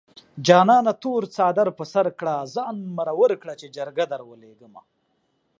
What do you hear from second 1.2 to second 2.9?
څادر په سر کړه ځان